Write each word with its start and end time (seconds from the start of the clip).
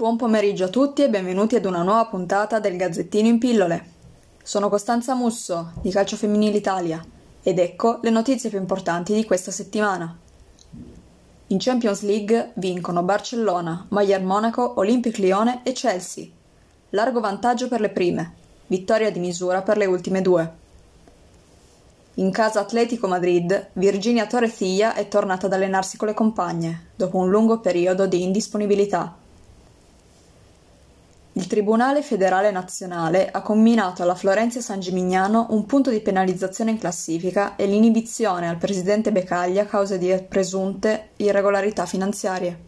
Buon 0.00 0.16
pomeriggio 0.16 0.64
a 0.64 0.68
tutti 0.68 1.02
e 1.02 1.10
benvenuti 1.10 1.56
ad 1.56 1.66
una 1.66 1.82
nuova 1.82 2.06
puntata 2.06 2.58
del 2.58 2.78
Gazzettino 2.78 3.28
in 3.28 3.38
pillole. 3.38 3.84
Sono 4.42 4.70
Costanza 4.70 5.14
Musso 5.14 5.72
di 5.82 5.90
Calcio 5.90 6.16
Femminile 6.16 6.56
Italia 6.56 7.04
ed 7.42 7.58
ecco 7.58 7.98
le 8.00 8.08
notizie 8.08 8.48
più 8.48 8.58
importanti 8.58 9.12
di 9.12 9.26
questa 9.26 9.50
settimana. 9.50 10.16
In 11.48 11.58
Champions 11.58 12.00
League 12.00 12.52
vincono 12.54 13.02
Barcellona, 13.02 13.84
Bayern 13.90 14.24
Monaco, 14.24 14.72
Olympique 14.78 15.22
Lione 15.22 15.60
e 15.64 15.72
Chelsea. 15.72 16.28
Largo 16.88 17.20
vantaggio 17.20 17.68
per 17.68 17.80
le 17.80 17.90
prime, 17.90 18.32
vittoria 18.68 19.12
di 19.12 19.18
misura 19.18 19.60
per 19.60 19.76
le 19.76 19.84
ultime 19.84 20.22
due. 20.22 20.52
In 22.14 22.30
casa 22.30 22.60
Atletico 22.60 23.06
Madrid, 23.06 23.68
Virginia 23.74 24.26
Torrecilla 24.26 24.94
è 24.94 25.08
tornata 25.08 25.44
ad 25.44 25.52
allenarsi 25.52 25.98
con 25.98 26.08
le 26.08 26.14
compagne, 26.14 26.86
dopo 26.96 27.18
un 27.18 27.28
lungo 27.28 27.60
periodo 27.60 28.06
di 28.06 28.22
indisponibilità. 28.22 29.19
Il 31.40 31.46
Tribunale 31.46 32.02
federale 32.02 32.50
nazionale 32.50 33.30
ha 33.30 33.40
comminato 33.40 34.02
alla 34.02 34.14
Florenzi 34.14 34.60
San 34.60 34.78
Gimignano 34.78 35.46
un 35.50 35.64
punto 35.64 35.88
di 35.88 36.00
penalizzazione 36.00 36.70
in 36.70 36.78
classifica 36.78 37.56
e 37.56 37.64
l'inibizione 37.64 38.46
al 38.46 38.58
presidente 38.58 39.10
Becaglia 39.10 39.62
a 39.62 39.64
causa 39.64 39.96
di 39.96 40.14
presunte 40.28 41.12
irregolarità 41.16 41.86
finanziarie. 41.86 42.58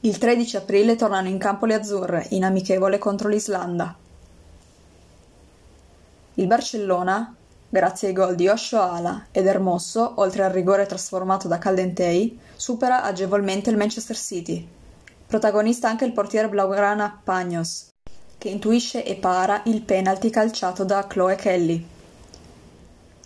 Il 0.00 0.18
13 0.18 0.56
aprile 0.56 0.96
tornano 0.96 1.28
in 1.28 1.38
campo 1.38 1.64
le 1.64 1.74
azzurre 1.74 2.26
in 2.30 2.42
amichevole 2.42 2.98
contro 2.98 3.28
l'Islanda. 3.28 3.94
Il 6.34 6.46
Barcellona, 6.48 7.36
grazie 7.68 8.08
ai 8.08 8.14
gol 8.14 8.34
di 8.34 8.48
Osho 8.48 8.80
Ala 8.80 9.26
ed 9.30 9.46
Hermoso, 9.46 10.14
oltre 10.16 10.42
al 10.42 10.50
rigore 10.50 10.86
trasformato 10.86 11.46
da 11.46 11.58
Caldentei, 11.58 12.36
supera 12.56 13.04
agevolmente 13.04 13.70
il 13.70 13.76
Manchester 13.76 14.16
City, 14.16 14.80
Protagonista 15.32 15.88
anche 15.88 16.04
il 16.04 16.12
portiere 16.12 16.50
blaugrana 16.50 17.22
Pagnos, 17.24 17.88
che 18.36 18.50
intuisce 18.50 19.02
e 19.02 19.14
para 19.14 19.62
il 19.64 19.80
penalty 19.80 20.28
calciato 20.28 20.84
da 20.84 21.06
Chloe 21.06 21.36
Kelly. 21.36 21.86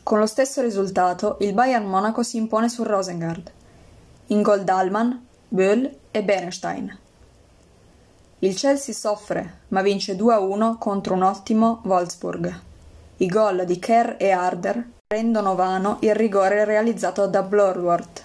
Con 0.05 0.21
lo 0.21 0.27
stesso 0.27 0.63
risultato, 0.63 1.37
il 1.41 1.53
Bayern 1.53 1.85
Monaco 1.85 2.23
si 2.23 2.37
impone 2.37 2.69
sul 2.69 2.87
Rosengard. 2.87 3.51
In 4.27 4.41
gol 4.43 4.63
Dalman, 4.63 5.27
Böll 5.49 5.91
e 6.13 6.23
Bernstein. 6.23 6.97
Il 8.39 8.55
Chelsea 8.55 8.95
soffre, 8.95 9.63
ma 9.71 9.83
vince 9.83 10.15
2-1 10.15 10.79
contro 10.79 11.15
un 11.15 11.23
ottimo 11.23 11.81
Wolfsburg. 11.87 12.61
I 13.17 13.27
gol 13.27 13.65
di 13.65 13.81
Kerr 13.81 14.15
e 14.17 14.31
Harder 14.31 14.91
rendono 15.09 15.57
vano 15.57 15.97
il 16.03 16.15
rigore 16.15 16.65
realizzato 16.65 17.27
da 17.27 17.43
Blorworth. 17.43 18.23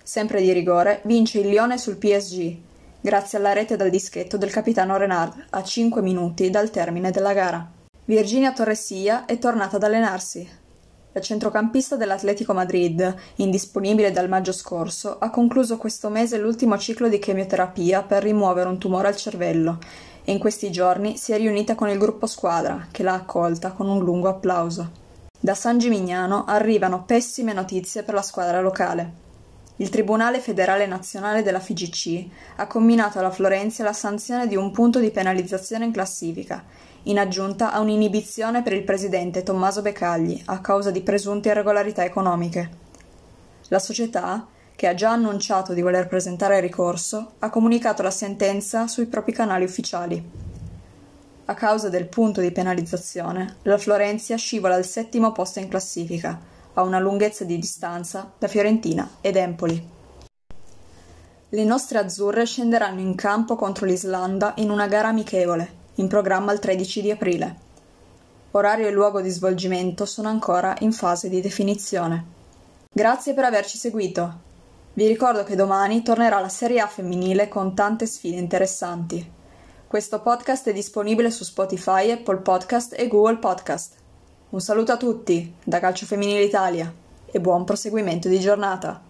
Sempre 0.00 0.40
di 0.40 0.52
rigore, 0.52 1.00
vince 1.02 1.40
il 1.40 1.48
Lione 1.48 1.76
sul 1.76 1.96
PSG, 1.96 2.56
grazie 3.04 3.36
alla 3.36 3.52
rete 3.52 3.76
dal 3.76 3.90
dischetto 3.90 4.38
del 4.38 4.50
capitano 4.50 4.96
Renard 4.96 5.44
a 5.50 5.62
5 5.62 6.00
minuti 6.00 6.48
dal 6.48 6.70
termine 6.70 7.10
della 7.10 7.34
gara. 7.34 7.70
Virginia 8.06 8.54
Torresilla 8.54 9.26
è 9.26 9.36
tornata 9.36 9.76
ad 9.76 9.82
allenarsi. 9.82 10.48
La 11.12 11.20
centrocampista 11.20 11.96
dell'Atletico 11.96 12.54
Madrid, 12.54 13.14
indisponibile 13.36 14.10
dal 14.10 14.30
maggio 14.30 14.52
scorso, 14.52 15.18
ha 15.18 15.28
concluso 15.28 15.76
questo 15.76 16.08
mese 16.08 16.38
l'ultimo 16.38 16.78
ciclo 16.78 17.10
di 17.10 17.18
chemioterapia 17.18 18.02
per 18.04 18.22
rimuovere 18.22 18.70
un 18.70 18.78
tumore 18.78 19.08
al 19.08 19.16
cervello 19.16 19.78
e 20.24 20.32
in 20.32 20.38
questi 20.38 20.70
giorni 20.70 21.18
si 21.18 21.32
è 21.32 21.36
riunita 21.36 21.74
con 21.74 21.90
il 21.90 21.98
gruppo 21.98 22.24
squadra, 22.24 22.86
che 22.90 23.02
l'ha 23.02 23.12
accolta 23.12 23.72
con 23.72 23.86
un 23.86 24.02
lungo 24.02 24.30
applauso. 24.30 24.90
Da 25.38 25.54
San 25.54 25.76
Gimignano 25.76 26.46
arrivano 26.46 27.04
pessime 27.04 27.52
notizie 27.52 28.02
per 28.02 28.14
la 28.14 28.22
squadra 28.22 28.62
locale. 28.62 29.23
Il 29.78 29.88
Tribunale 29.88 30.38
federale 30.38 30.86
nazionale 30.86 31.42
della 31.42 31.58
FIGC 31.58 32.26
ha 32.56 32.68
comminato 32.68 33.18
alla 33.18 33.32
Florenzia 33.32 33.82
la 33.82 33.92
sanzione 33.92 34.46
di 34.46 34.54
un 34.54 34.70
punto 34.70 35.00
di 35.00 35.10
penalizzazione 35.10 35.84
in 35.84 35.90
classifica, 35.90 36.62
in 37.04 37.18
aggiunta 37.18 37.72
a 37.72 37.80
un'inibizione 37.80 38.62
per 38.62 38.72
il 38.72 38.84
presidente 38.84 39.42
Tommaso 39.42 39.82
Becagli 39.82 40.40
a 40.44 40.60
causa 40.60 40.92
di 40.92 41.00
presunte 41.00 41.48
irregolarità 41.48 42.04
economiche. 42.04 42.70
La 43.68 43.80
società, 43.80 44.46
che 44.76 44.86
ha 44.86 44.94
già 44.94 45.10
annunciato 45.10 45.72
di 45.72 45.82
voler 45.82 46.06
presentare 46.06 46.60
ricorso, 46.60 47.32
ha 47.40 47.50
comunicato 47.50 48.02
la 48.04 48.12
sentenza 48.12 48.86
sui 48.86 49.06
propri 49.06 49.32
canali 49.32 49.64
ufficiali. 49.64 50.30
A 51.46 51.54
causa 51.54 51.88
del 51.88 52.06
punto 52.06 52.40
di 52.40 52.52
penalizzazione, 52.52 53.56
la 53.62 53.76
Florenzia 53.76 54.36
scivola 54.36 54.76
al 54.76 54.84
settimo 54.84 55.32
posto 55.32 55.58
in 55.58 55.66
classifica, 55.66 56.40
a 56.74 56.82
una 56.82 56.98
lunghezza 56.98 57.44
di 57.44 57.58
distanza 57.58 58.32
da 58.38 58.48
Fiorentina 58.48 59.08
ed 59.20 59.36
Empoli. 59.36 59.92
Le 61.48 61.64
nostre 61.64 61.98
azzurre 61.98 62.44
scenderanno 62.44 63.00
in 63.00 63.14
campo 63.14 63.54
contro 63.54 63.86
l'Islanda 63.86 64.54
in 64.56 64.70
una 64.70 64.88
gara 64.88 65.08
amichevole, 65.08 65.82
in 65.94 66.08
programma 66.08 66.52
il 66.52 66.58
13 66.58 67.00
di 67.00 67.10
aprile. 67.10 67.56
Orario 68.52 68.88
e 68.88 68.90
luogo 68.90 69.20
di 69.20 69.30
svolgimento 69.30 70.04
sono 70.04 70.28
ancora 70.28 70.76
in 70.80 70.92
fase 70.92 71.28
di 71.28 71.40
definizione. 71.40 72.24
Grazie 72.92 73.34
per 73.34 73.44
averci 73.44 73.78
seguito. 73.78 74.42
Vi 74.94 75.06
ricordo 75.06 75.42
che 75.42 75.56
domani 75.56 76.02
tornerà 76.02 76.38
la 76.38 76.48
Serie 76.48 76.80
A 76.80 76.86
femminile 76.86 77.48
con 77.48 77.74
tante 77.74 78.06
sfide 78.06 78.36
interessanti. 78.36 79.32
Questo 79.86 80.20
podcast 80.20 80.68
è 80.68 80.72
disponibile 80.72 81.30
su 81.30 81.44
Spotify, 81.44 82.10
Apple 82.10 82.38
Podcast 82.38 82.94
e 82.96 83.08
Google 83.08 83.38
Podcast. 83.38 84.02
Un 84.54 84.60
saluto 84.60 84.92
a 84.92 84.96
tutti 84.96 85.52
da 85.64 85.80
Calcio 85.80 86.06
Femminile 86.06 86.44
Italia 86.44 86.94
e 87.26 87.40
buon 87.40 87.64
proseguimento 87.64 88.28
di 88.28 88.38
giornata. 88.38 89.02